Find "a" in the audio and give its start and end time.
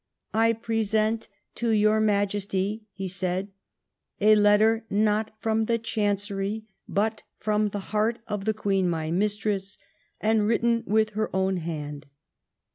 4.19-4.33